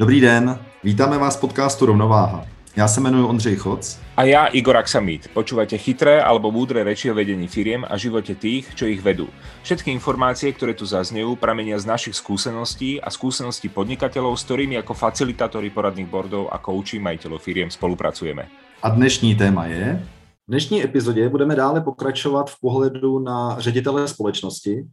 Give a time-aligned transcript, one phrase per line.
[0.00, 2.46] Dobrý den, vítáme vás v podcastu Rovnováha.
[2.76, 4.00] Já se jmenuji Ondřej Choc.
[4.16, 5.28] A já Igor Aksamit.
[5.28, 9.28] Počúvate chytré alebo múdre reči o vedení firiem a živote tých, čo ich vedú.
[9.60, 14.96] Všetky informácie, ktoré tu zaznejú, pramenia z našich skúseností a skúseností podnikateľov, s ktorými ako
[14.96, 18.48] facilitátori poradných bordov a kouči majiteľov firiem spolupracujeme.
[18.80, 20.00] A dnešní téma je?
[20.48, 24.88] V dnešní epizodě budeme dále pokračovat v pohledu na ředitele společnosti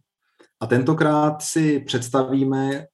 [0.59, 2.91] a tentokrát si představíme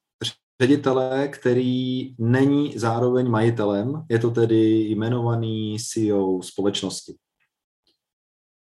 [0.61, 7.13] ředitele, který není zároveň majitelem, je to tedy jmenovaný CEO společnosti.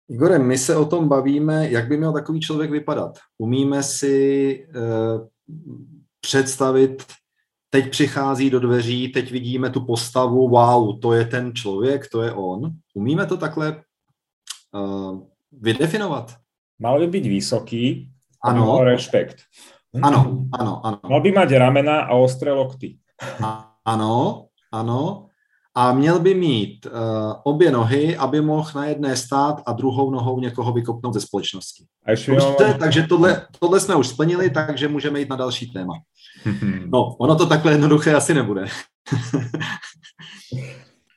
[0.08, 3.18] Igore, my se o tom bavíme, jak by měl takový člověk vypadat.
[3.38, 5.28] Umíme si uh,
[6.20, 7.04] představit,
[7.70, 12.32] teď přichází do dveří, teď vidíme tu postavu, wow, to je ten člověk, to je
[12.32, 12.70] on.
[12.94, 13.82] Umíme to takhle
[14.72, 15.20] uh,
[15.52, 16.36] vydefinovat?
[16.78, 18.10] Mal by být vysoký,
[18.44, 18.84] ano.
[18.84, 19.36] respekt.
[20.02, 20.98] Ano, ano, ano.
[21.04, 22.96] Mal by mať ramena a ostré lokty.
[23.84, 25.28] Ano, ano.
[25.74, 26.92] A měl by mít uh,
[27.44, 31.84] obě nohy, aby mohl na jedné stát a druhou nohou někoho vykopnout ze společnosti.
[32.04, 35.94] A ještě Dobře, takže tohle, tohle jsme už splnili, takže můžeme jít na další téma.
[36.86, 38.66] No, ono to takhle jednoduché asi nebude.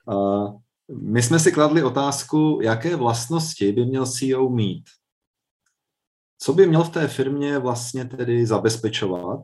[0.07, 0.59] uh,
[1.01, 4.83] my jsme si kladli otázku, jaké vlastnosti by měl CEO mít
[6.45, 9.39] co by měl v té firmě vlastně tedy zabezpečovat.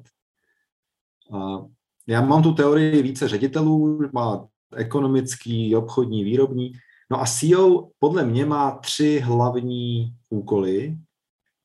[2.07, 6.71] Já mám tu teorii více ředitelů, má ekonomický, obchodní, výrobní.
[7.11, 10.97] No a CEO podle mě má tři hlavní úkoly.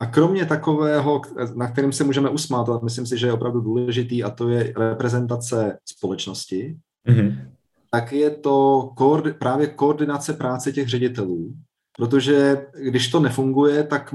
[0.01, 1.21] A kromě takového,
[1.55, 4.73] na kterým se můžeme usmát, ale myslím si, že je opravdu důležitý, a to je
[4.77, 6.77] reprezentace společnosti,
[7.09, 7.49] mm-hmm.
[7.91, 11.55] tak je to koordi- právě koordinace práce těch ředitelů.
[11.99, 14.15] Protože když to nefunguje, tak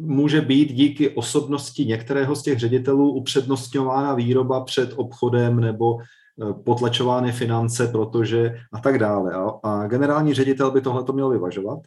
[0.00, 7.32] může být díky osobnosti některého z těch ředitelů upřednostňována výroba před obchodem nebo eh, potlačovány
[7.32, 9.34] finance, protože a tak dále.
[9.34, 11.78] A, a generální ředitel by tohle to měl vyvažovat.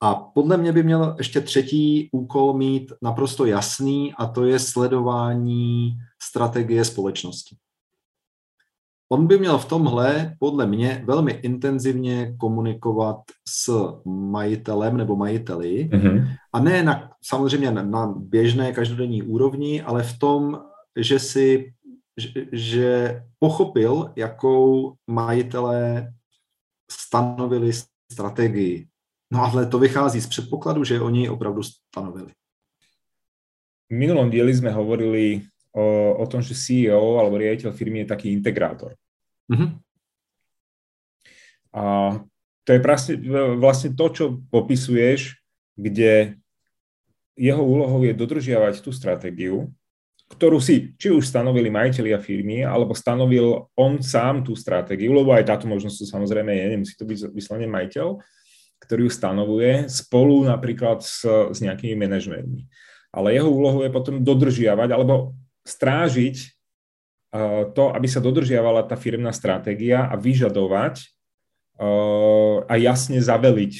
[0.00, 5.98] A podle mě by měl ještě třetí úkol mít naprosto jasný, a to je sledování
[6.22, 7.56] strategie společnosti.
[9.08, 13.16] On by měl v tomhle, podle mě, velmi intenzivně komunikovat
[13.48, 13.72] s
[14.04, 15.88] majitelem nebo majiteli.
[15.92, 16.36] Mm-hmm.
[16.52, 20.60] A ne na, samozřejmě na běžné každodenní úrovni, ale v tom,
[20.96, 21.72] že si
[22.18, 22.90] že, že
[23.38, 26.12] pochopil, jakou majitelé
[26.90, 27.72] stanovili
[28.12, 28.86] strategii.
[29.30, 32.32] No ale to vychází z předpokladu, že oni opravdu stanovili.
[33.88, 38.34] V minulom dieli sme hovorili o, o tom, že CEO alebo riaditeľ firmy je taký
[38.34, 38.98] integrátor.
[39.46, 39.70] Mm-hmm.
[41.78, 41.84] A
[42.66, 43.14] to je vlastne,
[43.56, 45.38] vlastne to, čo popisuješ,
[45.78, 46.36] kde
[47.38, 49.70] jeho úlohou je dodržiavať tú stratégiu,
[50.28, 55.48] ktorú si či už stanovili majiteľia firmy, alebo stanovil on sám tú stratégiu, lebo aj
[55.48, 58.20] táto možnosť samozrejme je, nemusí to byť vyslovene majiteľ,
[58.82, 62.68] ktorý ju stanovuje spolu napríklad s, s nejakými manažmentmi.
[63.08, 65.32] Ale jeho úlohou je potom dodržiavať alebo
[65.68, 71.04] strážiť uh, to, aby sa dodržiavala tá firmná stratégia a vyžadovať
[71.78, 73.74] uh, a jasne zaveliť.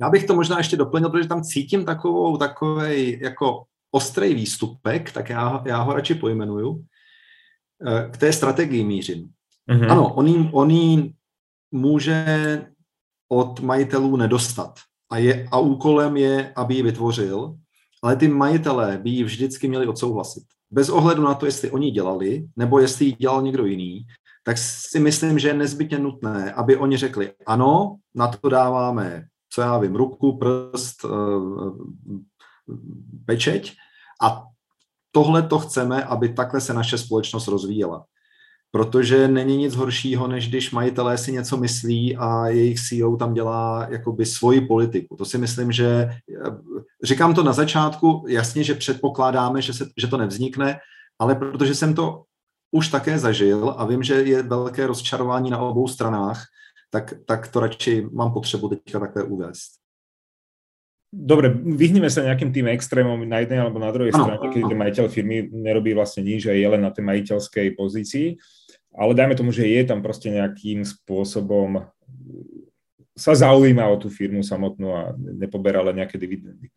[0.00, 5.30] Já bych to možná ještě doplnil, protože tam cítím takovou, takovej jako ostrý výstupek, tak
[5.30, 6.84] já, já ho radši pojmenuju.
[8.10, 9.28] K té strategii mířím.
[9.68, 9.90] Mm-hmm.
[9.92, 11.14] Ano, on jí, on jí
[11.70, 12.24] může
[13.28, 14.80] od majitelů nedostat.
[15.10, 17.56] A, je, a úkolem je, aby ji vytvořil,
[18.02, 22.46] ale ty majitelé by ji vždycky měli odsouhlasit bez ohledu na to, jestli oni dělali,
[22.56, 24.06] nebo jestli ji dělal někdo jiný,
[24.44, 29.60] tak si myslím, že je nezbytně nutné, aby oni řekli, ano, na to dáváme, co
[29.60, 31.08] já vím, ruku, prst, eh,
[33.26, 33.76] pečeť
[34.22, 34.44] a
[35.10, 38.04] tohle to chceme, aby takhle se naše společnost rozvíjela
[38.70, 43.86] protože není nic horšího, než když majitelé si něco myslí a jejich CEO tam dělá
[43.90, 45.16] jakoby svoji politiku.
[45.16, 46.10] To si myslím, že
[47.02, 50.78] říkám to na začátku, jasně, že předpokládáme, že, se, že to nevznikne,
[51.18, 52.24] ale protože jsem to
[52.70, 56.44] už také zažil a vím, že je velké rozčarování na obou stranách,
[56.90, 59.80] tak, tak to radši mám potřebu teďka takhle uvést.
[61.10, 65.50] Dobre, vyhneme sa nejakým tým extrémom na jednej alebo na druhej strane, keď majiteľ firmy
[65.50, 68.38] nerobí vlastne nič a je len na tej majiteľskej pozícii
[68.94, 71.86] ale dajme tomu, že je tam proste nejakým spôsobom
[73.16, 76.72] sa zaujíma o tú firmu samotnú a nepoberá len nejaké dividendy.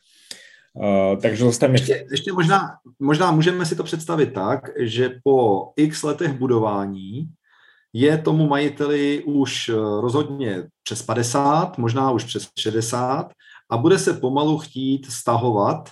[0.74, 1.80] Uh, takže zostaneme...
[1.80, 2.70] Ještě, ještě možná,
[3.00, 7.30] možná můžeme si to představit tak, že po x letech budování
[7.94, 13.32] je tomu majiteli už eh, rozhodně přes 50, možná už přes 60
[13.70, 15.90] a bude se pomalu chtít stahovat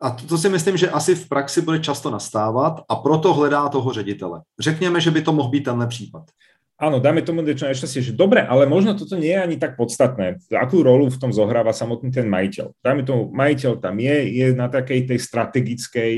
[0.00, 3.68] A to, to si myslím, že asi v praxi bude často nastávat a proto hledá
[3.68, 4.42] toho ředitele.
[4.60, 6.30] Řekněme, že by to mohl být tenhle případ.
[6.74, 10.42] Áno, dáme tomu čo najčastejšie, že dobre, ale možno toto nie je ani tak podstatné.
[10.58, 12.74] Akú rolu v tom zohráva samotný ten majiteľ?
[12.82, 16.12] Dáme tomu, majiteľ tam je, je na takej tej strategickej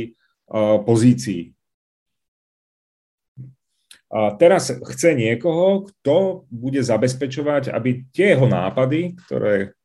[0.48, 1.52] uh, pozícii.
[4.08, 9.76] A teraz chce niekoho, kto bude zabezpečovať, aby tie jeho nápady, ktoré,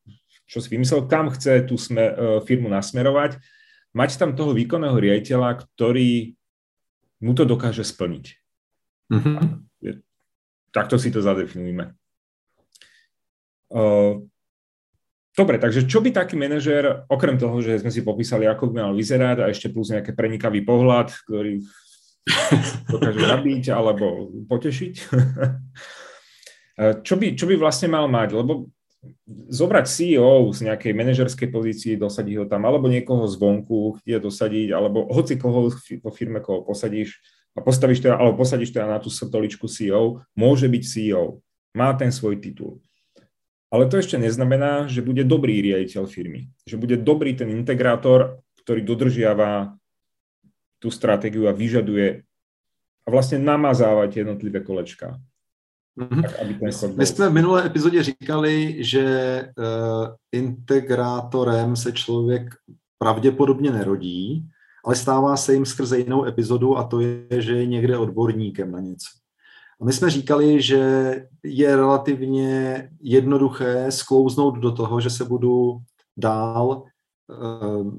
[0.48, 2.16] čo si vymyslel, kam chce tú sme, uh,
[2.48, 3.44] firmu nasmerovať,
[3.92, 6.36] mať tam toho výkonného riaditeľa, ktorý
[7.22, 8.26] mu to dokáže splniť.
[9.12, 9.38] Mm-hmm.
[10.72, 11.92] Takto si to zadefinujeme.
[13.72, 14.24] Uh,
[15.36, 18.94] dobre, takže čo by taký manažer, okrem toho, že sme si popísali, ako by mal
[18.96, 21.60] vyzerať a ešte plus nejaký prenikavý pohľad, ktorý
[22.94, 24.94] dokáže nabiť alebo potešiť,
[27.08, 28.36] čo, by, čo by vlastne mal mať?
[28.36, 28.72] Lebo
[29.50, 35.10] zobrať CEO z nejakej manažerskej pozícii, dosadiť ho tam, alebo niekoho zvonku je dosadiť, alebo
[35.10, 37.18] hoci koho vo firme, koho posadíš,
[37.58, 41.42] a postavíš teda, alebo posadíš teda na tú stoličku CEO, môže byť CEO,
[41.74, 42.80] má ten svoj titul.
[43.72, 48.84] Ale to ešte neznamená, že bude dobrý riaditeľ firmy, že bude dobrý ten integrátor, ktorý
[48.84, 49.76] dodržiava
[50.78, 52.24] tú stratégiu a vyžaduje
[53.08, 55.20] a vlastně namazávať jednotlivé kolečka.
[56.00, 62.56] Tak, ten My jsme v minulé epizodě říkali, že uh, integrátorem se člověk
[62.98, 64.48] pravděpodobně nerodí,
[64.86, 68.80] ale stává se jim skrze jinou epizodu a to je, že je někde odborníkem na
[68.80, 69.08] něco.
[69.82, 75.78] A my jsme říkali, že je relativně jednoduché sklouznout do toho, že se budu
[76.18, 76.84] dál,
[77.28, 77.92] uh,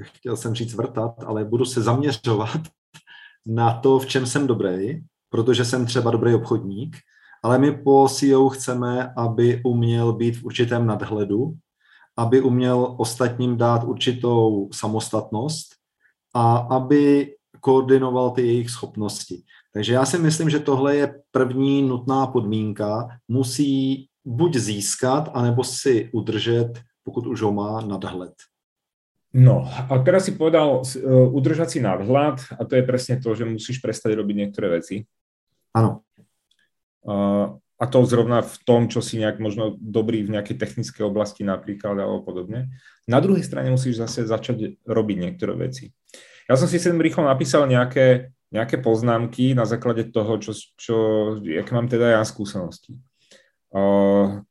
[0.00, 2.60] chtěl jsem říct vrtat, ale budu se zaměřovat
[3.46, 5.02] na to, v čem jsem dobrý,
[5.34, 6.96] protože jsem třeba dobrý obchodník,
[7.42, 11.58] ale my po CEO chceme, aby uměl být v určitém nadhledu
[12.16, 15.66] aby uměl ostatním dát určitou samostatnost
[16.34, 19.42] a aby koordinoval ty jejich schopnosti.
[19.72, 23.08] Takže já si myslím, že tohle je první nutná podmínka.
[23.28, 26.72] Musí buď získat, anebo si udržet,
[27.04, 28.32] pokud už ho má, nadhled.
[29.34, 33.82] No a teraz si povedal uh, udržať si a to je presne to, že musíš
[33.82, 35.10] prestať robiť niektoré veci.
[35.74, 36.06] Áno.
[37.04, 41.42] Uh, a to zrovna v tom, čo si nejak možno dobrý v nejakej technickej oblasti
[41.42, 42.70] napríklad alebo podobne.
[43.04, 45.90] Na druhej strane musíš zase začať robiť niektoré veci.
[46.46, 50.96] Ja som si sem rýchlo napísal nejaké, nejaké poznámky na základe toho, čo, čo,
[51.42, 52.96] aké mám teda ja skúsenosti.
[53.74, 54.46] Uh,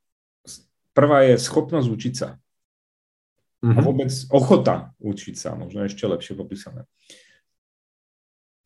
[0.91, 2.37] prvá je schopnosť učiť sa.
[3.63, 3.71] Mm-hmm.
[3.71, 3.85] A mhm.
[3.87, 6.83] vôbec ochota učiť sa, možno ešte lepšie popísané.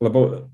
[0.02, 0.50] Lebo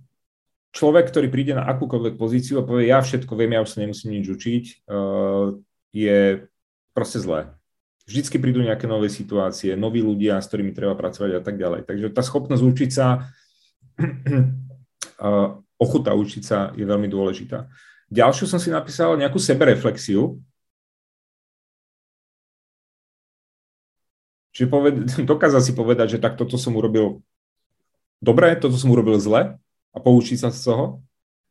[0.73, 4.17] človek, ktorý príde na akúkoľvek pozíciu a povie, ja všetko viem, ja už sa nemusím
[4.17, 5.53] nič učiť, uh,
[5.93, 6.49] je
[6.97, 7.53] proste zlé.
[8.09, 11.87] Vždycky prídu nejaké nové situácie, noví ľudia, s ktorými treba pracovať a tak ďalej.
[11.87, 13.29] Takže tá schopnosť učiť sa,
[15.21, 15.47] uh,
[15.77, 17.69] ochota učiť sa je veľmi dôležitá.
[18.09, 20.41] Ďalšiu som si napísal nejakú sebereflexiu.
[24.57, 27.21] Čiže poved- dokázal si povedať, že tak toto som urobil
[28.25, 29.61] dobre, toto som urobil zle
[29.93, 30.85] a poučiť sa z toho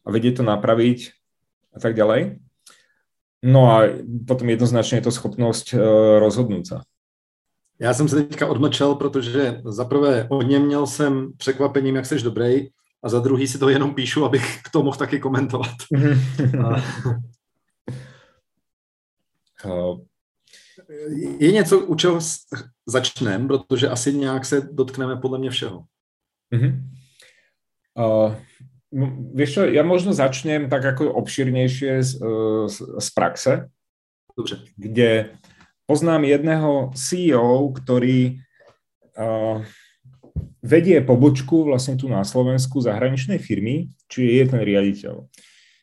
[0.04, 1.12] a vedieť to napraviť
[1.72, 2.38] a tak ďalej.
[3.42, 3.88] No a
[4.26, 5.80] potom jednoznačně je to schopnost uh,
[6.18, 6.80] rozhodnout se.
[7.80, 12.22] Já jsem se teďka odmlčel, protože za prvé o něm měl jsem překvapením, jak jsi
[12.22, 12.68] dobrý,
[13.02, 15.74] a za druhý si to jenom píšu, abych k tomu mohl taky komentovat.
[21.38, 22.20] je něco, u čeho
[22.86, 25.84] začneme, protože asi nějak se dotkneme podle mě všeho.
[26.54, 26.82] Mm-hmm.
[27.92, 28.32] Uh,
[29.32, 32.10] vieš čo, ja možno začnem tak ako obširnejšie z,
[32.68, 33.72] z, z praxe,
[34.36, 34.56] Dobře.
[34.76, 35.32] kde
[35.86, 38.40] poznám jedného CEO, ktorý
[39.16, 39.64] uh,
[40.64, 45.28] vedie pobočku vlastne tu na Slovensku zahraničnej firmy, či je ten riaditeľ.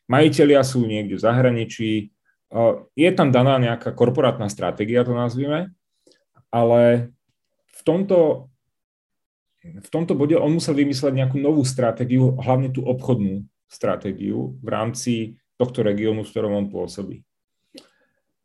[0.10, 1.92] Majiteľia sú niekde v zahraničí,
[2.54, 5.74] uh, je tam daná nejaká korporátna stratégia, to nazvime,
[6.50, 7.14] ale
[7.74, 8.49] v tomto
[9.64, 15.14] v tomto bode on musel vymysleť nejakú novú stratégiu, hlavne tú obchodnú stratégiu v rámci
[15.60, 17.28] tohto regiónu, v ktorom on pôsobí.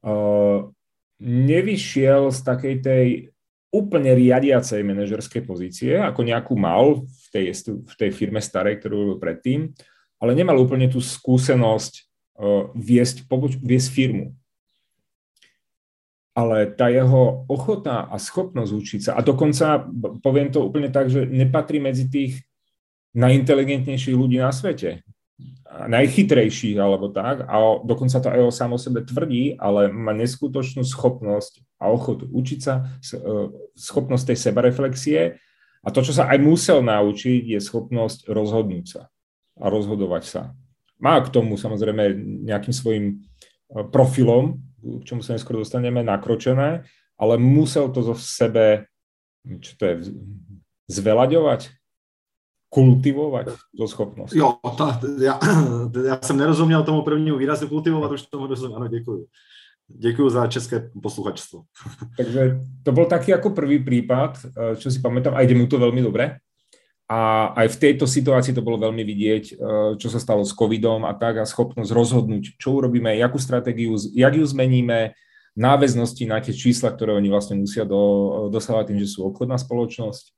[0.05, 0.75] Uh,
[1.23, 3.07] nevyšiel z takej tej
[3.71, 9.19] úplne riadiacej manažerskej pozície, ako nejakú mal v tej, v tej firme starej, ktorú robil
[9.23, 9.61] predtým,
[10.19, 11.93] ale nemal úplne tú skúsenosť
[12.43, 13.31] uh, viesť,
[13.63, 14.35] viesť firmu
[16.35, 19.87] ale tá jeho ochota a schopnosť učiť sa, a dokonca
[20.19, 22.43] poviem to úplne tak, že nepatrí medzi tých
[23.15, 25.07] najinteligentnejších ľudí na svete.
[25.75, 30.87] najchytrejší alebo tak a dokonca to aj o sám o sebe tvrdí, ale má neskutočnú
[30.87, 35.21] schopnosť a ochotu učiť sa, e, schopnosť tej sebareflexie
[35.83, 39.03] a to, čo sa aj musel naučiť, je schopnosť rozhodnúť sa
[39.59, 40.43] a rozhodovať sa.
[41.03, 42.15] Má k tomu samozrejme
[42.47, 43.15] nejakým svojim e,
[43.91, 46.85] profilom, k čomu sa neskôr dostaneme, nakročené,
[47.17, 48.87] ale musel to zo sebe,
[49.61, 49.95] čo to je,
[50.89, 51.73] zvelaďovať,
[52.69, 54.35] kultivovat tu schopnost.
[54.35, 55.41] Jo, ta, já,
[56.07, 59.27] já jsem nerozuměl tomu prvnímu výrazu kultivovat, už tomu rozumím, ano, děkuji.
[59.89, 61.63] Děkuji za české posluchačstvo.
[62.17, 65.79] Takže to byl taky jako první případ, eh, čo si pamätám, a ide mu to
[65.79, 66.41] velmi dobré.
[67.05, 69.57] A aj v tejto situácii to bolo veľmi vidieť, eh,
[70.01, 74.33] čo sa stalo s covidom a tak a schopnosť rozhodnúť, čo urobíme, jakú stratégiu, jak
[74.33, 75.13] ju zmeníme,
[75.55, 78.03] náväznosti na tie čísla, ktoré oni vlastne musia do,
[78.51, 80.35] dosávať tým, že sú obchodná spoločnosť.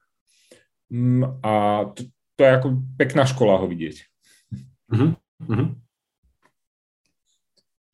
[0.92, 1.52] Mm, a
[1.96, 2.04] to,
[2.36, 3.96] to je jako pekná škola ho vidět.
[4.92, 5.74] Mm-hmm.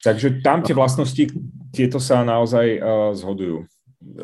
[0.03, 1.31] Takže tam tie vlastnosti,
[1.71, 3.71] tieto sa naozaj uh, zhodujú.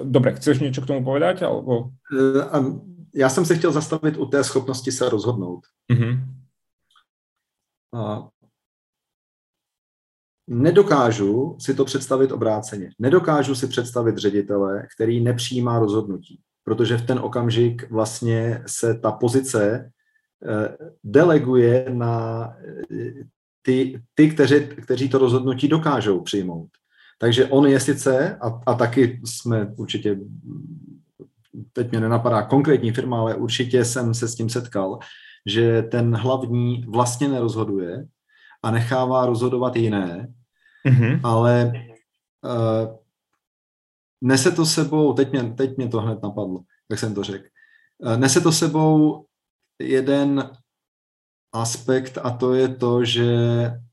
[0.02, 1.47] Dobre, chceš něco k tomu povedať?
[1.47, 1.95] Alebo...
[2.11, 2.83] Uh,
[3.14, 5.60] já jsem se chtěl zastavit u té schopnosti se rozhodnout.
[5.92, 6.24] Mm-hmm.
[7.90, 8.28] Uh,
[10.46, 12.90] nedokážu si to představit obráceně.
[12.98, 19.92] Nedokážu si představit ředitele, který nepřijímá rozhodnutí, protože v ten okamžik vlastně se ta pozice
[20.46, 22.44] Eh, deleguje na
[22.90, 23.12] eh,
[23.62, 26.68] ty, ty kteří, kteří to rozhodnutí dokážou přijmout.
[27.18, 30.18] Takže on je sice, a, a taky jsme určitě,
[31.72, 34.98] teď mě nenapadá konkrétní firma, ale určitě jsem se s tím setkal,
[35.46, 38.06] že ten hlavní vlastně nerozhoduje
[38.62, 40.32] a nechává rozhodovat jiné,
[40.86, 41.20] mm-hmm.
[41.22, 41.72] ale
[42.44, 42.96] uh,
[44.20, 46.60] nese to sebou, teď mě, teď mě to hned napadlo,
[46.90, 47.44] jak jsem to řekl,
[47.98, 49.26] uh, nese to sebou
[49.82, 50.50] jeden
[51.52, 53.26] aspekt a to je to, že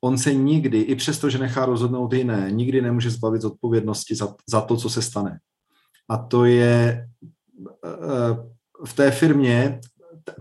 [0.02, 4.36] on se nikdy, i přesto, že nechá rozhodnout jiné, nikdy nemůže zbavit z odpovědnosti za,
[4.50, 5.40] za to, co se stane.
[6.10, 7.08] A to je
[8.86, 9.80] v té firmě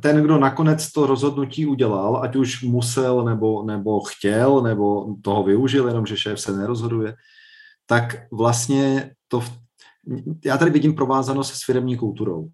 [0.00, 5.88] ten, kdo nakonec to rozhodnutí udělal, ať už musel, nebo, nebo chtěl, nebo toho využil,
[5.88, 7.14] jenom že šéf se nerozhoduje,
[7.86, 9.44] tak vlastně to,
[10.44, 12.48] já tady vidím provázanost s firmní kulturou.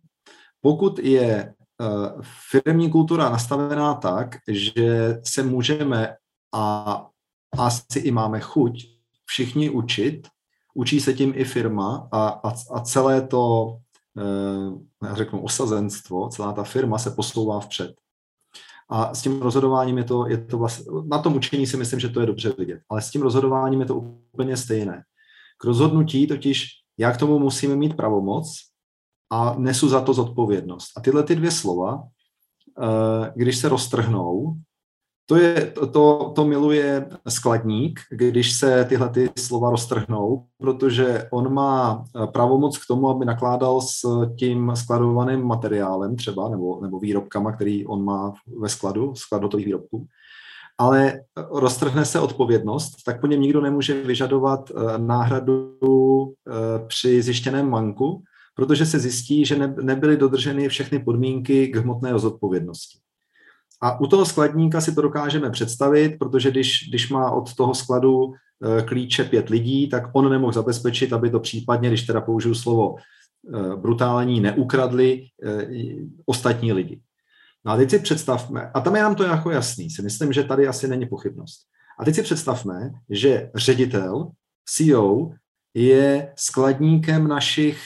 [0.61, 2.13] Pokud je Eh,
[2.51, 6.15] firmní kultura nastavená tak, že se můžeme
[6.55, 7.07] a
[7.59, 8.87] asi i máme chuť
[9.25, 10.29] všichni učit,
[10.75, 13.77] učí se tím i firma a, a, a celé to,
[15.03, 17.95] já řeknu, osazenstvo, celá ta firma se posouvá vpřed.
[18.89, 22.09] A s tím rozhodováním je to, je to vlastně, na tom učení si myslím, že
[22.09, 23.95] to je dobře vidět, ale s tím rozhodováním je to
[24.35, 25.03] úplně stejné.
[25.59, 26.67] K rozhodnutí totiž,
[26.99, 28.71] já k tomu musíme mít pravomoc,
[29.31, 30.87] a nesu za to zodpovědnost.
[30.97, 32.03] A tyhle ty dvě slova,
[32.83, 34.55] eh, když se roztrhnou,
[35.31, 42.05] to, je, to, to miluje skladník, když se tyhle ty slova roztrhnou, protože on má
[42.05, 47.87] eh, pravomoc k tomu, aby nakládal s tím skladovaným materiálem třeba, nebo, nebo výrobkama, který
[47.87, 50.07] on má ve skladu, sklad hotových výrobků.
[50.79, 51.21] Ale
[51.51, 55.75] roztrhne se odpovědnost, tak po něm nikdo nemůže vyžadovat eh, náhradu
[56.87, 58.23] při zjištěném manku,
[58.55, 63.00] protože se zjistí, že ne, nebyly dodrženy všechny podmínky k hmotné zodpovědnosti.
[63.83, 68.33] A u toho skladníka si to dokážeme představit, protože když, když má od toho skladu
[68.33, 72.95] e, klíče pět lidí, tak on nemohl zabezpečit, aby to případně, když teda použiju slovo
[72.97, 75.67] e, brutální, neukradli e,
[76.27, 77.01] ostatní lidi.
[77.65, 80.45] No a teď si představme, a tam je nám to jako jasný, si myslím, že
[80.45, 81.61] tady asi není pochybnost.
[81.99, 84.31] A teď si představme, že ředitel,
[84.65, 85.31] CEO,
[85.75, 87.81] je skladníkem našich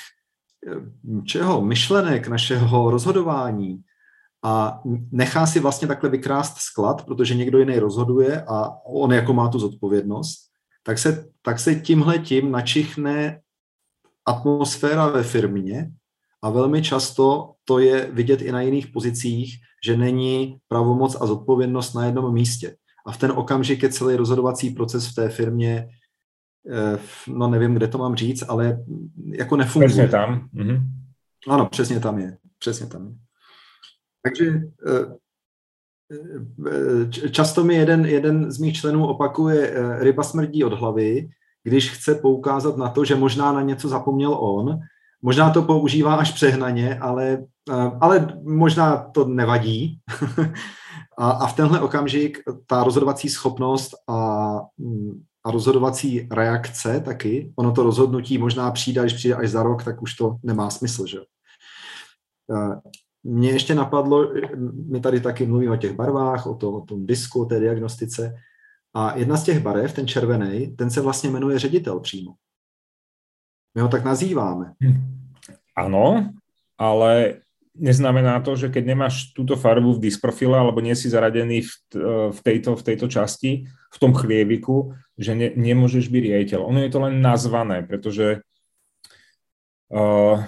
[1.25, 3.79] čeho, myšlenek, našeho rozhodování
[4.45, 4.81] a
[5.13, 9.59] nechá si vlastně takhle vykrást sklad, protože někdo jiný rozhoduje a on jako má tu
[9.59, 10.37] zodpovědnost,
[10.83, 13.41] tak se, tak se tímhle tím načichne
[14.27, 15.91] atmosféra ve firmě
[16.43, 21.95] a velmi často to je vidět i na jiných pozicích, že není pravomoc a zodpovědnost
[21.95, 22.77] na jednom místě.
[23.07, 25.89] A v ten okamžik je celý rozhodovací proces v té firmě
[26.71, 26.99] Eh,
[27.29, 28.85] no nevím, kde to mám říct, ale
[29.33, 29.89] jako nefunguje.
[29.89, 30.49] Přesně tam.
[30.53, 30.89] Mhm.
[31.49, 32.37] Ano, přesně tam je.
[32.59, 33.13] Přesně tam je.
[34.25, 34.47] Takže
[34.87, 35.17] eh,
[36.71, 41.29] eh, často mi jeden, jeden z mých členů opakuje, ryba smrdí od hlavy,
[41.63, 44.79] když chce poukázat na to, že možná na něco zapomněl on,
[45.23, 47.45] možná to používá až přehnaně, ale,
[48.01, 49.99] ale možná to nevadí.
[51.19, 57.53] a, a v tenhle okamžik ta rozhodovací schopnost a mm, a rozhodovací reakce taky.
[57.57, 61.07] Ono to rozhodnutí možná přijde, když přijde až za rok, tak už to nemá smysl,
[61.07, 61.19] že
[63.25, 64.33] mě ještě napadlo,
[64.91, 68.35] my tady taky mluvíme o těch barvách, o, to, o tom disku, o té diagnostice.
[68.95, 72.35] A jedna z těch barev, ten červený, ten se vlastně jmenuje ředitel přímo.
[73.75, 74.73] My ho tak nazýváme.
[75.77, 76.31] Ano,
[76.79, 77.41] ale
[77.75, 81.73] neznamená to, že keď nemáš túto farbu v disprofile alebo nie si zaradený v,
[82.31, 86.61] v, tejto, v tejto časti, v tom chlieviku, že ne, nemôžeš byť riaditeľ.
[86.63, 88.47] Ono je to len nazvané, pretože
[89.91, 90.39] uh,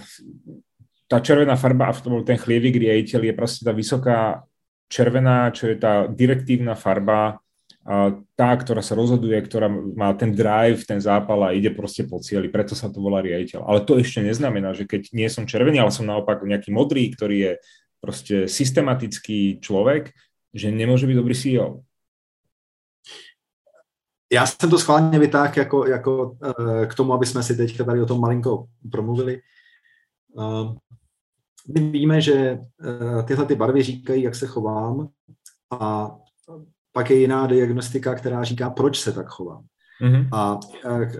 [1.06, 1.94] tá červená farba a
[2.26, 4.42] ten chlievik riaditeľ je proste tá vysoká
[4.90, 7.38] červená, čo je tá direktívna farba
[8.34, 12.50] tá, ktorá sa rozhoduje, ktorá má ten drive, ten zápal a ide proste po cieli,
[12.50, 13.62] preto sa to volá riaditeľ.
[13.62, 17.36] Ale to ešte neznamená, že keď nie som červený, ale som naopak nejaký modrý, ktorý
[17.38, 17.52] je
[18.02, 20.10] proste systematický človek,
[20.50, 21.86] že nemôže byť dobrý CEO.
[24.32, 26.36] Já jsem to schválně vytáhl jako, jako
[26.86, 29.40] k tomu, aby jsme si teďka tady o tom malinko promluvili.
[31.75, 32.58] My víme, že
[33.25, 35.08] tyhle ty barvy říkají, jak se chovám
[35.70, 36.11] a
[36.92, 39.64] pak je jiná diagnostika, která říká, proč se tak chovám.
[40.02, 40.28] Mm-hmm.
[40.32, 40.61] A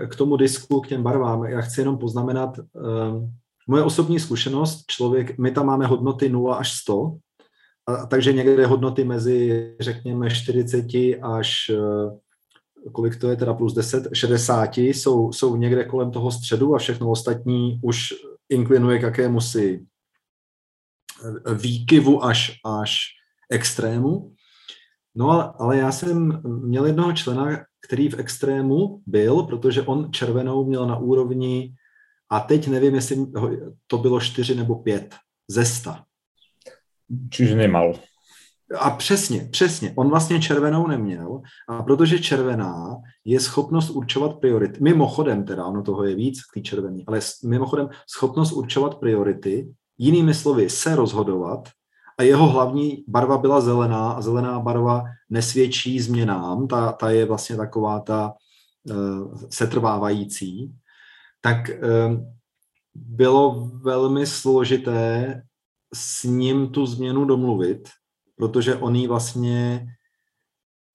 [0.07, 3.33] k tomu disku, k těm barvám, já chci jenom poznamenat, um,
[3.69, 7.17] moje osobní zkušenost, člověk, my tam máme hodnoty 0 až 100,
[7.87, 10.87] a, takže někde hodnoty mezi, řekněme, 40
[11.23, 11.71] až
[12.93, 17.11] kolik to je teda plus 10, 60 jsou, jsou někde kolem toho středu a všechno
[17.11, 18.15] ostatní už
[18.49, 19.87] inklinuje k jakému si eh,
[21.54, 22.99] výkyvu až, až
[23.50, 24.32] extrému.
[25.14, 30.64] No ale, ale já jsem měl jednoho člena, který v extrému byl, protože on červenou
[30.64, 31.75] měl na úrovni,
[32.30, 33.26] a teď nevím, jestli
[33.87, 35.14] to bylo čtyři nebo pět
[35.49, 36.04] ze sta.
[37.30, 37.94] Čiže nemal.
[38.78, 39.92] A přesně, přesně.
[39.96, 44.78] On vlastně červenou neměl a protože červená je schopnost určovat priority.
[44.82, 49.68] Mimochodem teda, ono toho je víc, ty červený, ale mimochodem schopnost určovat priority,
[49.99, 51.69] jinými slovy se rozhodovat
[52.19, 57.57] a jeho hlavní barva byla zelená a zelená barva nesvědčí změnám, ta, ta je vlastně
[57.57, 58.35] taková ta
[58.91, 60.75] uh, setrvávající,
[61.41, 62.25] tak uh,
[62.95, 65.43] bylo velmi složité
[65.95, 67.88] s ním tu změnu domluvit,
[68.37, 69.87] protože on jí vlastně,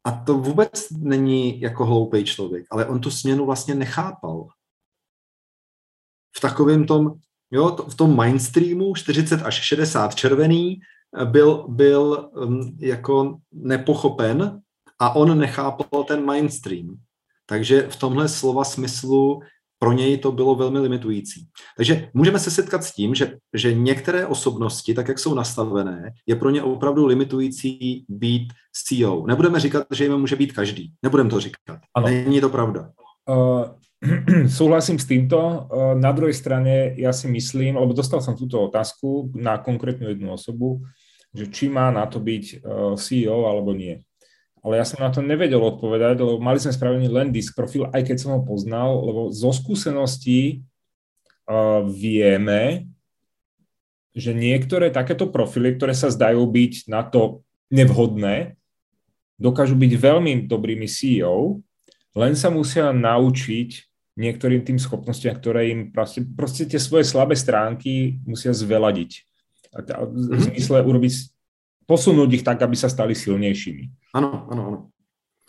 [0.03, 4.47] a to vůbec není jako hloupý člověk, ale on tu změnu vlastně nechápal.
[6.37, 7.13] V takovém tom,
[7.51, 10.79] jo, v tom mainstreamu 40 až 60 červený,
[11.25, 14.61] byl, byl um, jako nepochopen
[14.99, 16.97] a on nechápal ten mainstream.
[17.45, 19.41] Takže v tomhle slova smyslu
[19.79, 21.47] pro něj to bylo velmi limitující.
[21.77, 26.35] Takže můžeme se setkat s tím, že, že některé osobnosti, tak jak jsou nastavené, je
[26.35, 29.27] pro ně opravdu limitující být CEO.
[29.27, 30.93] Nebudeme říkat, že jim může být každý.
[31.03, 31.79] Nebudeme to říkat.
[31.95, 32.07] Ano.
[32.07, 32.89] Není to pravda.
[33.29, 33.65] Uh,
[34.57, 35.69] súhlasím s týmto.
[35.97, 40.81] Na druhej strane ja si myslím, lebo dostal som túto otázku na konkrétnu jednu osobu,
[41.31, 42.59] že či má na to byť eh,
[42.97, 44.01] CEO alebo nie.
[44.61, 48.05] Ale ja som na to nevedel odpovedať, lebo mali sme spravený len disk profil, aj
[48.05, 50.61] keď som ho poznal, lebo zo skúseností
[51.49, 52.85] uh, vieme,
[54.13, 57.41] že niektoré takéto profily, ktoré sa zdajú byť na to
[57.73, 58.53] nevhodné,
[59.41, 61.65] dokážu byť veľmi dobrými CEO,
[62.13, 63.90] len sa musia naučiť
[64.21, 69.11] niektorým tým schopnostiam, ktoré im proste, proste tie svoje slabé stránky musia zveladiť
[69.71, 70.41] v mhm.
[70.51, 71.13] zmysle urobiť,
[71.87, 74.13] posunúť ich tak, aby sa stali silnějšími.
[74.13, 74.79] Ano, ano, ano.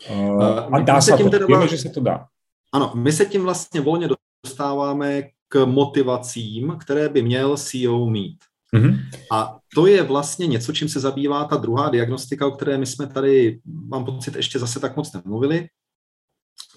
[0.09, 2.25] Uh, a dá se to, teda, víme, že se to dá.
[2.73, 4.09] Ano, my se tím vlastně volně
[4.45, 8.37] dostáváme k motivacím, které by měl CEO mít.
[8.73, 8.99] Mm-hmm.
[9.31, 13.07] A to je vlastně něco, čím se zabývá ta druhá diagnostika, o které my jsme
[13.07, 15.67] tady, mám pocit, ještě zase tak moc nemluvili.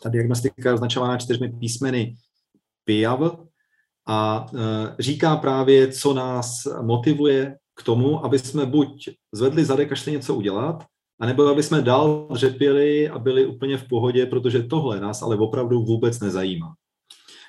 [0.02, 2.16] Ta diagnostika je označována čtyřmi písmeny
[2.84, 3.20] PIAV,
[4.06, 9.94] a e, říká právě, co nás motivuje k tomu, aby jsme buď zvedli zadek a
[9.94, 10.84] šli něco udělat,
[11.20, 15.82] anebo aby jsme dál řepěli a byli úplně v pohodě, protože tohle nás ale opravdu
[15.82, 16.74] vůbec nezajímá.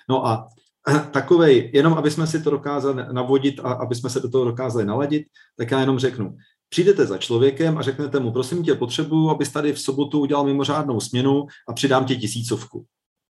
[0.09, 0.47] No a
[1.11, 4.85] takovej, jenom aby jsme si to dokázali navodit a aby jsme se do toho dokázali
[4.85, 6.37] naladit, tak já jenom řeknu,
[6.69, 10.99] přijdete za člověkem a řeknete mu, prosím tě, potřebuju, abys tady v sobotu udělal mimořádnou
[10.99, 12.85] směnu a přidám ti tisícovku.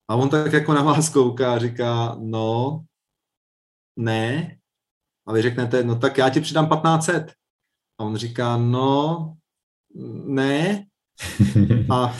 [0.09, 2.81] A on tak jako na vás kouká a říká, no,
[3.97, 4.57] ne.
[5.27, 7.33] A vy řeknete, no tak já ti přidám 1500.
[7.99, 9.37] A on říká, no,
[10.25, 10.87] ne.
[11.91, 12.15] A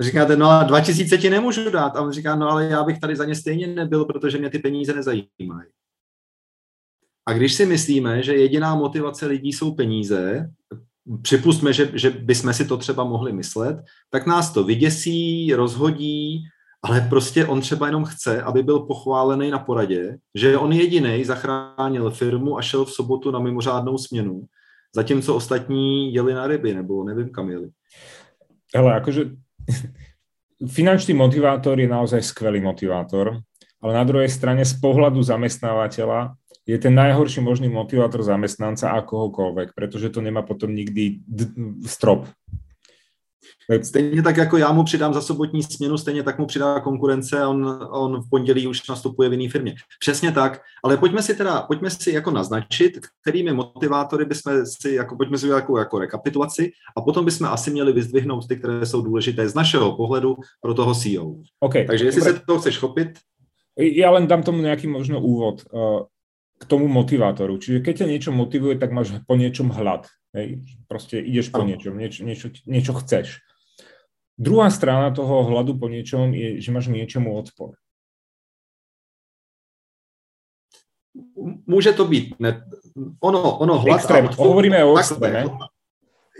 [0.00, 1.96] říkáte, no a 2000 ti nemůžu dát.
[1.96, 4.58] A on říká, no ale já bych tady za ně stejně nebyl, protože mě ty
[4.58, 5.68] peníze nezajímají.
[7.26, 10.50] A když si myslíme, že jediná motivace lidí jsou peníze,
[11.22, 13.76] připustme, že, že bychom si to třeba mohli myslet,
[14.10, 16.44] tak nás to vyděsí, rozhodí
[16.84, 22.10] ale prostě on třeba jenom chce, aby byl pochválený na poradě, že on jediný zachránil
[22.10, 24.44] firmu a šel v sobotu na mimořádnou směnu
[24.94, 27.68] zatímco ostatní jeli na ryby, nebo nevím, kam jeli.
[28.74, 29.34] Ale akože
[30.66, 33.42] finančný motivátor je naozaj skvelý motivátor,
[33.82, 39.76] ale na druhej strane z pohľadu zamestnávateľa je ten najhorší možný motivátor zamestnanca a kohokoľvek,
[39.76, 41.20] pretože to nemá potom nikdy
[41.86, 42.26] strop.
[43.82, 47.88] Stejně tak, jako já mu přidám za sobotní směnu, stejně tak mu přidá konkurence on,
[47.90, 49.74] on v pondělí už nastupuje v jiné firmě.
[50.00, 55.16] Přesně tak, ale pojďme si teda, pojďme si jako naznačit, kterými motivátory bychom si, jako,
[55.16, 59.48] pojďme si jako, jako rekapitulaci a potom bychom asi měli vyzdvihnout ty, které jsou důležité
[59.48, 61.34] z našeho pohledu pro toho CEO.
[61.60, 62.34] Okay, Takže jestli dobre.
[62.34, 63.08] se toho chceš chopit.
[63.74, 66.06] Ja len dám tomu nejaký možno úvod uh,
[66.64, 67.60] k tomu motivátoru.
[67.60, 70.08] Čiže keď ťa niečo motivuje, tak máš po niečom hlad.
[70.32, 70.64] Hej?
[70.88, 73.44] Proste ideš po niečom, niečo, niečo, niečo chceš.
[74.34, 77.76] Druhá strana toho hladu po niečom je, že máš niečomu odpor.
[81.66, 82.34] Může to být.
[82.38, 82.66] Ne,
[83.20, 84.26] ono, ono hlad Extrém.
[84.26, 85.44] a odpor, Hovoríme o extréme.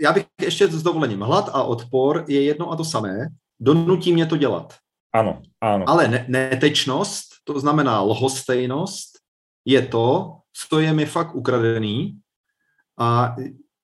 [0.01, 1.21] Já bych ještě s dovolením.
[1.21, 3.27] Hlad a odpor je jedno a to samé.
[3.59, 4.75] Donutí mě to dělat.
[5.13, 5.85] Ano, ano.
[5.87, 9.24] Ale ne, netečnost, to znamená lhostejnost,
[9.65, 10.37] je to,
[10.69, 12.19] co je mi fakt ukradený
[12.99, 13.35] a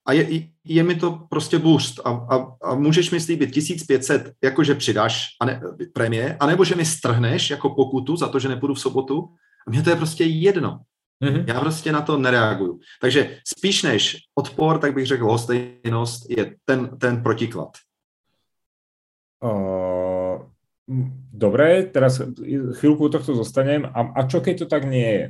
[0.06, 4.76] a je, je mi to prostě boost a, a, a můžeš mi slíbit 1500, jakože
[4.76, 5.62] přidáš a ne,
[5.94, 9.30] prémie, anebo že mi strhneš jako pokutu za to, že nepůjdu v sobotu
[9.68, 10.80] a mně to je prostě jedno.
[11.24, 11.44] Mm-hmm.
[11.48, 12.80] Já prostě na to nereaguju.
[13.02, 17.70] Takže spíš než odpor, tak bych řekl, hostejnost je ten, ten protiklad.
[19.44, 20.42] Uh,
[21.34, 22.22] dobré, teraz
[22.78, 23.86] chvíľku tohto zostanem.
[23.90, 25.26] A, a čo keď to tak nie je?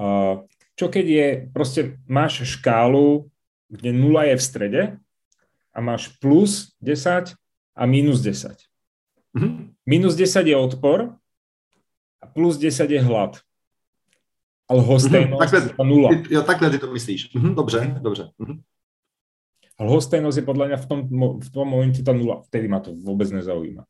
[0.00, 0.48] Uh,
[0.80, 3.28] čo keď je, proste máš škálu
[3.70, 4.82] kde 0 je v strede
[5.70, 7.38] a máš plus 10
[7.78, 8.58] a minus 10.
[9.38, 9.54] Mm-hmm.
[9.86, 11.14] Minus 10 je odpor
[12.18, 13.38] a plus 10 je hlad.
[14.66, 15.38] Ale hostejnosť mm-hmm.
[15.38, 16.10] takhle, je nula.
[16.30, 17.34] Jo, takhle ty to myslíš.
[17.34, 18.30] Mm-hmm, dobře, dobře.
[18.38, 18.58] Mm-hmm.
[19.78, 21.00] Ale hostejnosť je podľa mňa v tom,
[21.40, 22.44] v tom momente tá nula.
[22.44, 23.88] Vtedy ma to vôbec nezaujíma.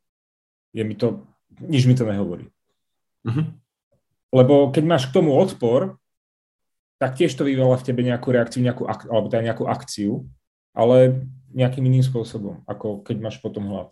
[0.70, 1.26] Je mi to,
[1.66, 2.46] nič mi to nehovorí.
[3.26, 3.46] Mm-hmm.
[4.30, 5.98] Lebo keď máš k tomu odpor,
[7.00, 10.28] tak tiež to vyvolá v tebe nejakú reakciu, nejakú, alebo teda nejakú akciu,
[10.76, 13.90] ale nejakým iným spôsobom, ako keď máš potom hlad.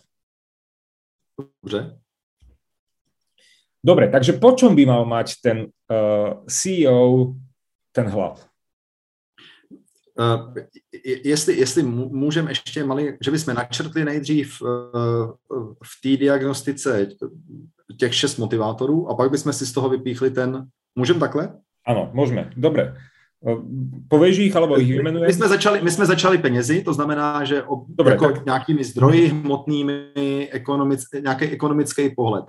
[1.35, 1.99] Dobre.
[3.79, 5.59] Dobre, takže po čom by mal mať ten
[5.91, 7.35] uh, CEO
[7.95, 8.43] ten hlad?
[10.19, 10.55] Uh,
[11.25, 14.69] jestli, jestli můžeme ještě malý, že bychom načrtli nejdřív uh,
[15.85, 17.09] v té diagnostice
[17.99, 21.55] těch šest motivátorů a pak bychom si z toho vypíchli ten, můžeme takhle?
[21.89, 22.53] Áno, môžeme.
[22.53, 23.01] Dobre.
[24.09, 25.27] Pověž ich, alebo ich vymenujeme?
[25.27, 28.45] My jsme začali, my jsme začali penězi, to znamená, že o, Dobre, jako tak...
[28.45, 32.45] nějakými zdroji hmotnými, ekonomic, nějaký ekonomický pohled.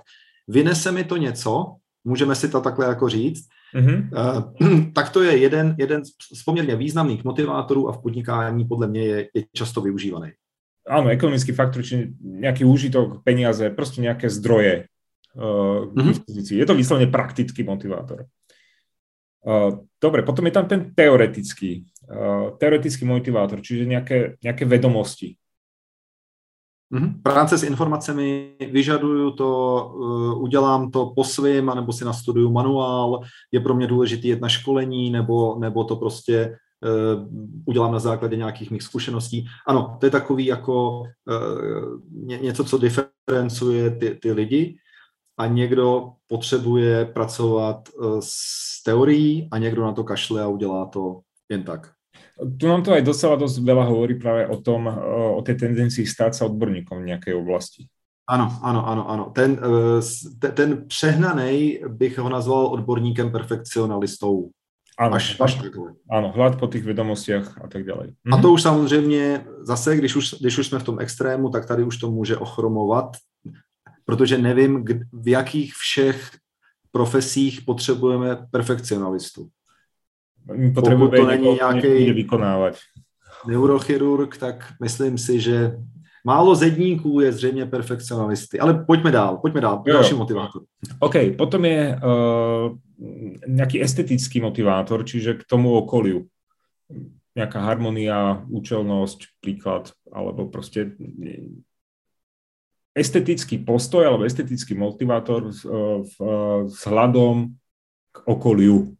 [0.48, 3.98] Vynese mi to něco, můžeme si to takhle jako říct, mm-hmm.
[4.12, 9.02] uh, tak to je jeden, jeden z poměrně významných motivátorů a v podnikání podle mě
[9.02, 10.32] je, je často využívaný.
[10.88, 14.88] Áno, ekonomický faktor, či nejaký úžitok, peniaze, prostě nejaké zdroje
[15.36, 16.56] uh, mm-hmm.
[16.56, 18.26] Je to výslovne praktický motivátor.
[20.02, 21.88] Dobre, potom je tam ten teoretický,
[22.60, 25.40] teoretický motivátor, čiže nejaké, nejaké vedomosti.
[26.94, 27.22] Mm-hmm.
[27.22, 33.20] Práce s informacemi, vyžaduju to, uh, udělám to po svým, anebo si nastuduju manuál,
[33.52, 36.58] je pro mě důležitý jet na školení, nebo, nebo to prostě
[37.16, 37.28] uh,
[37.66, 39.46] udělám na základě nějakých mých zkušeností.
[39.66, 44.76] Ano, to je takový jako uh, ně, něco, co diferencuje ty, ty lidi
[45.38, 47.88] a někdo potřebuje pracovat
[48.20, 51.92] s teorií a někdo na to kašle a udělá to jen tak.
[52.58, 54.88] Tu nám to aj docela dosť veľa hovorí práve o tom,
[55.36, 57.84] o tej tendencii stát sa odborníkom v nejakej oblasti.
[58.24, 59.24] Ano, ano, ano, ano.
[59.34, 64.50] Ten, eh, ten přehnaný bych ho nazval odborníkem perfekcionalistou.
[64.98, 65.60] Ano, až, až
[66.10, 68.12] ano, hlad po těch vědomostiach a tak dále.
[68.32, 71.84] A to už samozřejmě zase, když už, když už jsme v tom extrému, tak tady
[71.84, 73.16] už to může ochromovat
[74.10, 76.30] protože nevím, v jakých všech
[76.90, 79.48] profesích potřebujeme perfekcionalistu.
[80.74, 82.74] Potřebujeme to není nějaký vykonávat.
[83.46, 85.76] neurochirurg, tak myslím si, že
[86.24, 88.58] málo zedníků je zřejmě perfekcionalisty.
[88.58, 89.82] Ale pojďme dál, pojďme dál.
[89.86, 90.62] Jo, Další motivátor.
[90.98, 92.76] OK, potom je uh,
[93.46, 96.26] nějaký estetický motivátor, čiže k tomu okoliu.
[97.36, 100.90] Nějaká harmonia, účelnosť, príklad, alebo prostě
[102.94, 105.64] estetický postoj alebo estetický motivátor s,
[106.86, 107.54] hľadom
[108.12, 108.96] k okoliu.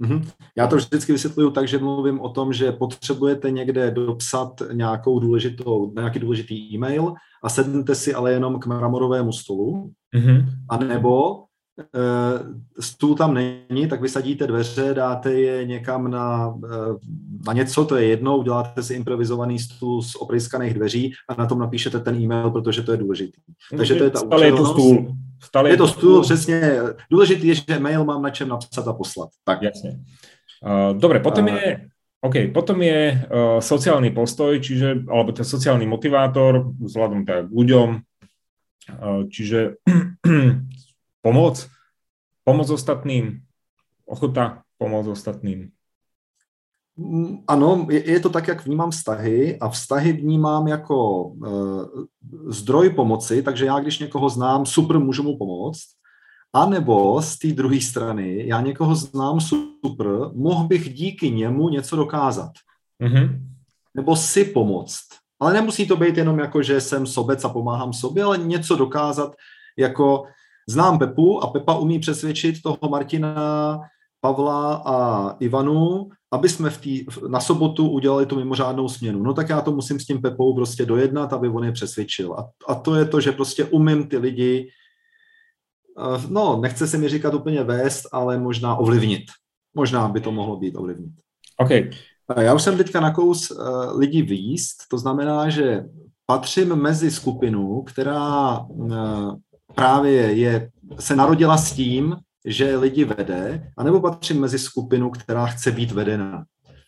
[0.00, 0.24] Mm-hmm.
[0.56, 5.92] Já to vždycky vysvětluju tak, že mluvím o tom, že potřebujete někde dopsat nějakou důležitou,
[5.94, 10.44] nějaký důležitý e-mail a sednete si ale jenom k mramorovému stolu, mm-hmm.
[10.68, 11.44] anebo
[12.80, 16.54] stůl tam není, tak vysadíte dveře, dáte je někam na,
[17.46, 21.58] na něco, to je jedno, uděláte si improvizovaný stůl z oprejskaných dveří a na tom
[21.58, 23.40] napíšete ten e-mail, protože to je důležitý.
[23.76, 24.52] Takže to je ta Stále
[25.40, 25.48] je to stůl.
[25.48, 26.78] Stále je to stůl, přesně.
[27.10, 29.28] Důležitý je, že mail mám na čem napsat a poslat.
[29.44, 29.62] Tak.
[29.62, 29.90] Jasně.
[30.60, 31.88] Uh, dobre, potom je
[32.20, 37.88] OK, potom je uh, sociálny postoj, čiže, alebo ten sociálny motivátor vzhľadom teda k ľuďom,
[37.96, 39.80] uh, čiže
[41.24, 41.64] pomoc,
[42.44, 43.40] pomoc ostatným,
[44.04, 45.72] ochota pomôcť ostatným.
[47.48, 51.84] Ano, je, je to tak, jak vnímám vztahy a vztahy vnímám jako uh,
[52.46, 55.86] zdroj pomoci, takže já, když někoho znám, super, můžu mu pomoct,
[56.52, 61.96] a nebo z té druhé strany, já někoho znám super, mohl bych díky němu něco
[61.96, 62.50] dokázat.
[63.02, 63.40] Mm-hmm.
[63.94, 65.06] Nebo si pomoct.
[65.40, 69.36] Ale nemusí to být jenom jako, že jsem sobec a pomáhám sobě, ale něco dokázat,
[69.78, 70.24] jako
[70.68, 73.80] znám Pepu a Pepa umí přesvědčit toho Martina,
[74.20, 79.22] Pavla a Ivanu, aby jsme v tý, na sobotu udělali tu mimořádnou směnu.
[79.22, 82.34] No tak já to musím s tím Pepou prostě dojednat, aby on je přesvědčil.
[82.34, 84.70] A, a to je to, že prostě umím ty lidi
[86.28, 89.22] no, nechce se mi říkat úplně vést, ale možná ovlivnit.
[89.74, 91.12] Možná by to mohlo být ovlivnit.
[91.56, 91.70] OK.
[92.40, 95.84] Já už jsem teďka na kous uh, lidí výst, to znamená, že
[96.26, 98.66] patřím mezi skupinu, která
[99.74, 105.72] právě je, se narodila s tím, že lidi vede, anebo patřím mezi skupinu, která chce
[105.72, 106.44] být vedena.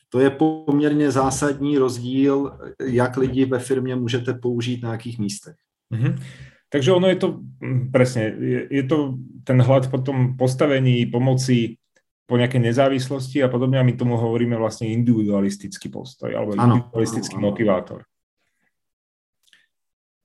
[0.09, 5.57] To je poměrně zásadní rozdíl, jak lidi ve firmě můžete použít na jakých místech.
[5.93, 6.23] Mm-hmm.
[6.69, 11.77] Takže ono je to, mm, presne, je, je to ten hľad po tom postavení, pomoci,
[12.25, 17.37] po nejakej nezávislosti a podobne a my tomu hovoríme vlastne individualistický postoj alebo ano, individualistický
[17.37, 18.01] ano, motivátor.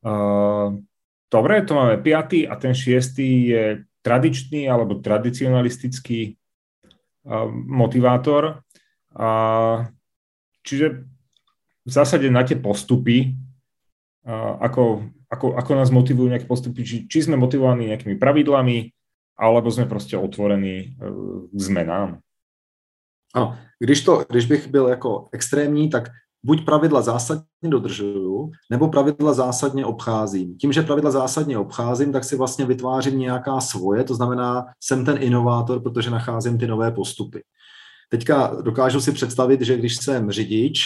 [0.07, 0.79] Uh,
[1.27, 3.63] dobre, to máme piatý a ten šiestý je
[4.07, 6.39] tradičný alebo tradicionalistický
[7.27, 8.63] uh, motivátor.
[9.11, 9.91] Uh,
[10.63, 11.03] čiže
[11.83, 13.35] v zásade na tie postupy,
[14.23, 18.91] uh, ako ako, ako nás motivujú nejaké postupy, či, či sme motivovaní nejakými pravidlami,
[19.37, 20.95] alebo jsme prostě otvorení e,
[21.53, 22.19] k zmenám.
[23.35, 26.09] Ano, když, to, když bych byl jako extrémní, tak
[26.43, 30.57] buď pravidla zásadně dodržuju, nebo pravidla zásadně obcházím.
[30.57, 35.17] Tím, že pravidla zásadně obcházím, tak si vlastně vytvářím nějaká svoje, to znamená, jsem ten
[35.19, 37.43] inovátor, protože nacházím ty nové postupy.
[38.09, 40.85] Teďka dokážu si představit, že když jsem řidič,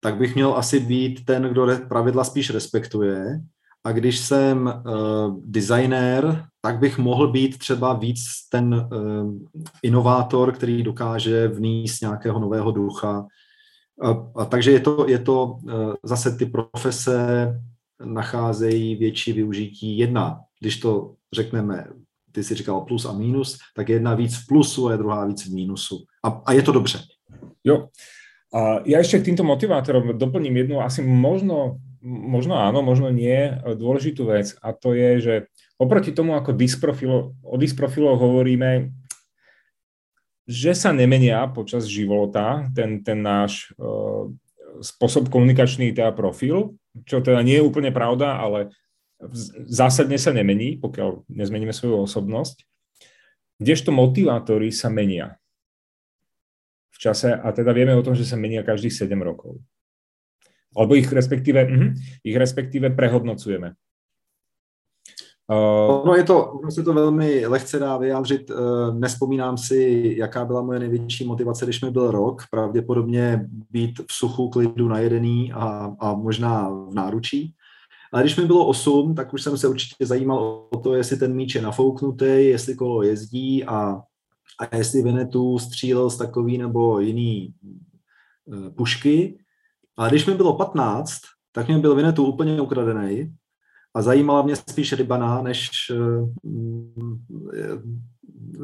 [0.00, 3.40] tak bych měl asi být ten, kdo pravidla spíš respektuje.
[3.84, 8.18] A když jsem uh, designér, tak bych mohl být třeba víc
[8.50, 9.32] ten uh,
[9.82, 13.26] inovátor, který dokáže vníst nějakého nového ducha.
[14.02, 17.48] A, a takže je to, je to uh, zase ty profese
[18.04, 19.98] nacházejí větší využití.
[19.98, 21.86] Jedna, když to řekneme,
[22.32, 25.54] ty si říkal plus a minus, tak jedna víc v plusu a druhá víc v
[25.54, 26.04] mínusu.
[26.24, 26.98] A, a je to dobře.
[27.64, 27.88] Jo,
[28.54, 34.22] a ja ešte k týmto motivátorom doplním jednu asi možno, možno áno, možno nie dôležitú
[34.30, 35.34] vec a to je, že
[35.76, 38.94] oproti tomu, ako disprofilo, o disprofiloch hovoríme,
[40.46, 44.30] že sa nemenia počas života ten, ten náš uh,
[44.78, 48.70] spôsob komunikačný teda profil, čo teda nie je úplne pravda, ale
[49.66, 52.62] zásadne sa nemení, pokiaľ nezmeníme svoju osobnosť,
[53.58, 55.40] kdežto motivátory sa menia
[56.94, 59.60] v čase a teda vieme o tom, že sa menia každých 7 rokov.
[60.76, 61.90] Alebo ich respektíve, uh,
[62.22, 63.74] ich respektíve prehodnocujeme.
[65.50, 68.50] Uh, no je to, ono se to velmi lehce dá vyjádřit.
[68.50, 72.42] Uh, nespomínám si, jaká byla moje největší motivace, když mi byl rok.
[72.50, 77.54] Pravděpodobně být v suchu, klidu najedený a, a možná v náručí.
[78.12, 81.34] Ale když mi bylo 8, tak už jsem se určitě zajímal o to, jestli ten
[81.34, 84.02] míč je nafouknutý, jestli kolo jezdí a
[84.60, 87.54] a jestli Venetu střílel z takový nebo jiný
[88.44, 89.38] uh, pušky.
[89.98, 91.12] A když mi bylo 15,
[91.52, 93.36] tak mě byl Venetu úplně ukradený
[93.96, 96.28] a zajímala mě spíš rybana, než uh,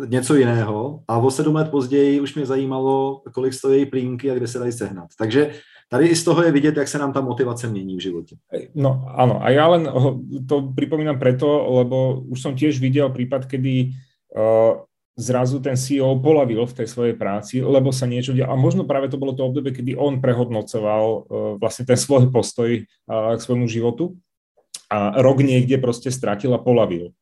[0.07, 1.01] něco jiného.
[1.09, 4.73] A o sedm let později už mě zajímalo, kolik stojí plínky a kde se dají
[4.73, 5.09] sehnat.
[5.19, 5.51] Takže
[5.89, 8.37] tady i z toho je vidět, jak se nám ta motivace mění v životě.
[8.75, 9.89] No áno, a ja len
[10.49, 11.49] to pripomínam preto,
[11.85, 13.93] lebo už som tiež videl prípad, kedy
[14.33, 14.85] uh,
[15.17, 18.53] zrazu ten CEO polavil v tej svojej práci, lebo sa niečo dialo.
[18.53, 21.21] A možno práve to bolo to obdobie, kedy on prehodnocoval uh,
[21.61, 24.17] vlastne ten svoj postoj uh, k svojmu životu
[24.93, 27.17] a rok niekde proste stratil a polavil.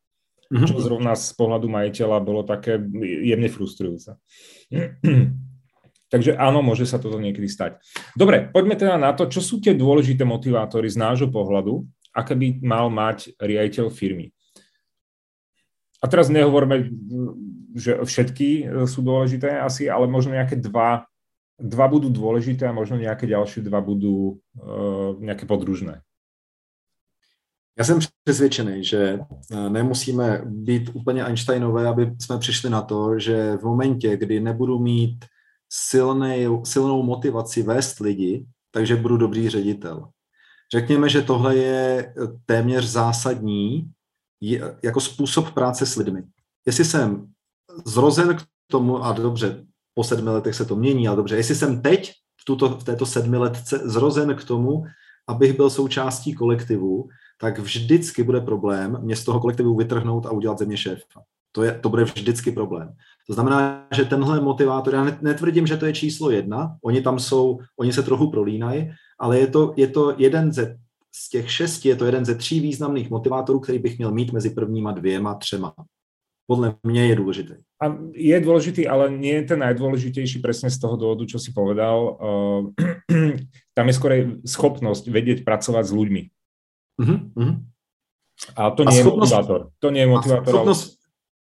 [0.50, 0.66] Mm-hmm.
[0.66, 2.74] Čo zrovna z pohľadu majiteľa bolo také
[3.22, 4.18] jemne frustrujúce.
[6.10, 7.78] Takže áno, môže sa toto niekedy stať.
[8.18, 12.58] Dobre, poďme teda na to, čo sú tie dôležité motivátory z nášho pohľadu, aké by
[12.66, 14.34] mal mať riaditeľ firmy.
[16.02, 16.90] a teraz nehovoríme,
[17.78, 21.06] že všetky sú dôležité asi, ale možno nejaké dva,
[21.54, 26.02] dva budú dôležité a možno nejaké ďalšie dva budú uh, nejaké podružné.
[27.80, 33.56] Já jsem přesvědčený, že eh, nemusíme být úplně Einsteinové, aby jsme přišli na to, že
[33.56, 35.24] v momentě, kdy nebudu mít
[35.72, 40.08] silný, silnou motivaci vést lidi, takže budu dobrý ředitel.
[40.72, 42.14] Řekněme, že tohle je
[42.46, 43.90] téměř zásadní
[44.82, 46.22] jako způsob práce s lidmi.
[46.66, 47.26] Jestli jsem
[47.86, 49.64] zrozen k tomu, a dobře,
[49.94, 53.06] po sedmi letech se to mění, ale dobře, jestli jsem teď v, tuto, v této
[53.06, 54.84] sedmiletce zrozen k tomu,
[55.30, 57.08] abych byl součástí kolektivu,
[57.40, 61.22] tak vždycky bude problém mě z toho kolektivu vytrhnout a udělat země šéfa.
[61.52, 62.92] To, je, to bude vždycky problém.
[63.26, 67.58] To znamená, že tenhle motivátor, já netvrdím, že to je číslo jedna, oni tam jsou,
[67.78, 70.78] oni se trochu prolínají, ale je to, je to jeden ze,
[71.14, 74.50] z těch šesti, je to jeden ze tří významných motivátorů, který bych měl mít mezi
[74.50, 75.74] prvníma dvěma, třema.
[76.50, 77.54] Podle mě je důležitý.
[77.82, 82.18] A je důležitý, ale nie je ten najdôležitejší presne z toho dôvodu, čo si povedal.
[82.18, 82.74] Uh,
[83.78, 84.10] tam je skôr
[84.42, 86.22] schopnosť vedieť pracovať s ľuďmi.
[86.98, 87.54] Uh-huh,
[88.58, 89.60] A to nie a je schopnost, motivátor.
[89.78, 90.50] To nie je motivátor.
[90.50, 90.98] schopnost, ale...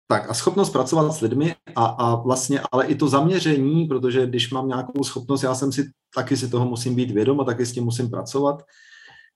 [0.07, 4.51] Tak a schopnost pracovat s lidmi a, a vlastně, ale i to zaměření, protože když
[4.55, 7.75] mám nějakou schopnost, já jsem si, taky si toho musím být vědom a taky s
[7.75, 8.63] tím musím pracovat,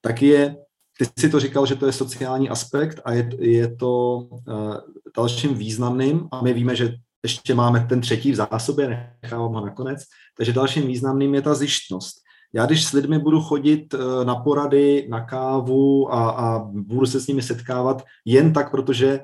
[0.02, 0.56] tak je,
[1.00, 4.76] ty si to říkal, že to je sociální aspekt a je, je to uh,
[5.18, 10.04] dalším významným a my víme, že ještě máme ten třetí v zásobě, nechávám ho nakonec,
[10.38, 15.08] takže dalším významným je ta zjištnost já když s lidmi budu chodit eh, na porady,
[15.10, 19.20] na kávu a, a budu se s nimi setkávat jen tak, protože,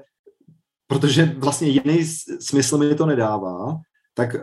[0.87, 2.05] protože vlastně jiný
[2.39, 3.79] smysl mi to nedává,
[4.13, 4.35] tak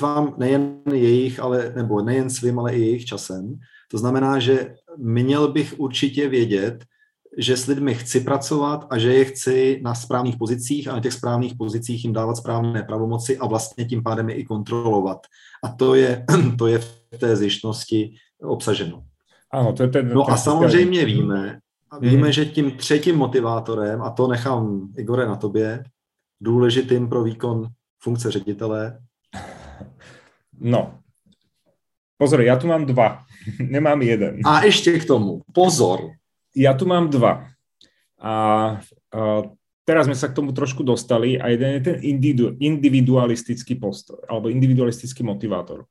[0.00, 3.58] vám nejen jejich, ale, nebo nejen svým, ale i jejich časem.
[3.88, 6.84] To znamená, že měl bych určitě vědět,
[7.38, 11.12] že s lidmi chci pracovat a že je chci na správných pozicích a na těch
[11.12, 15.26] správných pozicích jim dávat správné pravomoci a vlastně tím pádem je i kontrolovat.
[15.64, 16.24] A to je,
[16.58, 19.04] to je v té zjištnosti obsaženo.
[19.52, 21.58] Ano, to je ten, no ten a samozřejmě víme,
[22.00, 22.32] víme, hmm.
[22.32, 25.84] že tím třetím motivátorem, a to nechám Igore na tobě,
[26.40, 27.66] důležitým pro výkon
[28.02, 28.98] funkce ředitele.
[30.60, 30.98] No,
[32.18, 33.22] pozor, já tu mám dva,
[33.60, 34.40] nemám jeden.
[34.44, 36.00] A ještě k tomu, pozor.
[36.56, 37.46] Já tu mám dva.
[38.20, 38.32] A,
[39.14, 39.42] a
[39.88, 44.52] teraz sme sa k tomu trošku dostali a jeden je ten individu, individualistický postoj alebo
[44.52, 45.88] individualistický motivátor.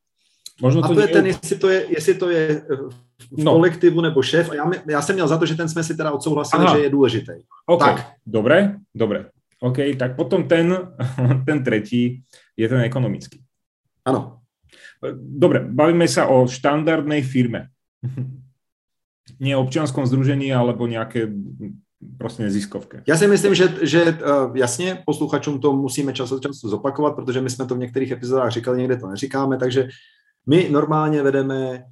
[0.62, 2.62] Možno to a to je ten, jestli to je, jestli to je
[3.32, 3.52] v no.
[3.54, 4.50] kolektivu nebo šéf.
[4.50, 6.78] A já, já jsem měl za to, že ten jsme si teda odsouhlasili, Aha.
[6.78, 7.32] že je důležitý.
[7.66, 8.14] OK, tak.
[8.26, 9.30] dobre, dobre.
[9.62, 10.78] OK, tak potom ten,
[11.46, 12.22] ten tretí
[12.58, 13.42] je ten ekonomický.
[14.06, 14.38] Ano.
[15.18, 17.70] Dobre, bavíme sa o štandardnej firme.
[19.44, 21.28] Nie občianskom združení alebo nějaké
[22.18, 22.98] prostě neziskovky.
[23.08, 27.42] Já si myslím, že, že uh, jasně posluchačům to musíme čas od času zopakovat, protože
[27.42, 29.88] my jsme to v některých epizodách říkali, někde to neříkáme, takže
[30.50, 31.84] my normálně vedeme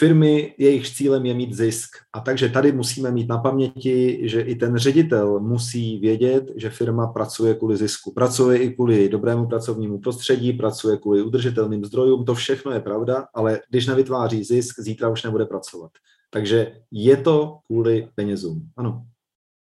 [0.00, 1.90] firmy, jejich cílem je mít zisk.
[2.12, 7.06] A takže tady musíme mít na paměti, že i ten ředitel musí vědět, že firma
[7.06, 8.12] pracuje kvůli zisku.
[8.12, 13.60] Pracuje i kvůli dobrému pracovnímu prostředí, pracuje kvůli udržitelným zdrojům, to všechno je pravda, ale
[13.70, 15.90] když nevytváří zisk, zítra už nebude pracovat.
[16.30, 18.70] Takže je to kvůli penězům.
[18.76, 19.04] Ano.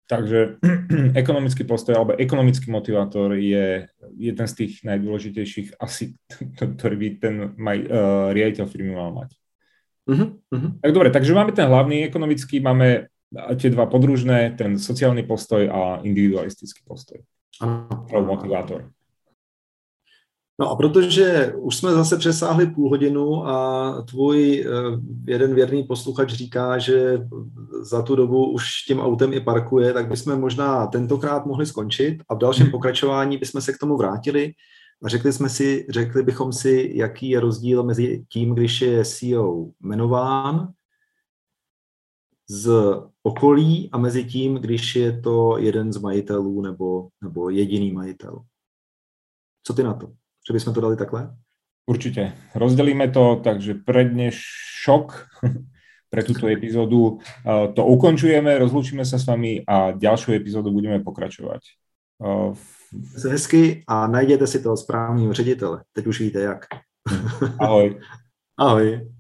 [0.09, 0.57] Takže
[1.15, 3.89] ekonomický postoj alebo ekonomický motivátor je
[4.21, 6.13] jeden z tých najdôležitejších asi,
[6.77, 9.33] ktorý by ten maj, uh, riaditeľ firmy mal mať.
[10.11, 10.73] Uh-huh, uh-huh.
[10.83, 13.07] Tak dobre, takže máme ten hlavný ekonomický, máme
[13.57, 17.19] tie dva podružné, ten sociálny postoj a individualistický postoj.
[17.61, 17.89] Ano.
[18.13, 18.91] Motivátor.
[20.61, 24.71] No a protože už jsme zase přesáhli půl hodinu a tvůj eh,
[25.27, 27.19] jeden věrný posluchač říká, že
[27.83, 32.35] za tu dobu už tím autem i parkuje, tak bychom možná tentokrát mohli skončit a
[32.35, 32.73] v dalším hmm.
[32.73, 34.53] pokračování bychom se k tomu vrátili
[35.09, 40.73] řekli, jsme si, řekli bychom si, jaký je rozdíl mezi tím, když je CEO jmenován
[42.49, 42.71] z
[43.23, 48.43] okolí a mezi tím, když je to jeden z majitelů nebo, nebo jediný majitel.
[49.63, 50.07] Co ty na to?
[50.49, 51.37] Že bychom to dali takhle?
[51.87, 52.33] Určite.
[52.55, 55.29] Rozdelíme to, takže pre dnešok,
[56.11, 57.19] pre túto epizódu
[57.75, 61.61] to ukončujeme, rozlúčime sa s vami a ďalšiu epizódu budeme pokračovať.
[63.17, 65.83] Se hezky a najděte si toho správného ředitele.
[65.93, 66.67] Teď už víte jak.
[67.59, 68.01] Ahoj.
[68.61, 69.11] Ahoj.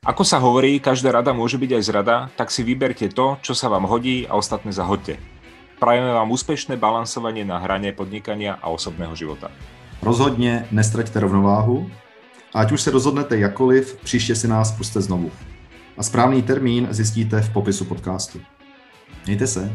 [0.00, 3.68] Ako sa hovorí, každá rada môže byť aj zrada, tak si vyberte to, čo sa
[3.68, 5.20] vám hodí a ostatné zahoďte.
[5.76, 9.52] Prajeme vám úspešné balansovanie na hrane podnikania a osobného života.
[10.02, 11.90] Rozhodně nestraťte rovnováhu
[12.54, 15.30] a ať už se rozhodnete jakoliv, příště si nás puste znovu.
[15.96, 18.40] A správný termín zjistíte v popisu podcastu.
[19.26, 19.72] Mějte se.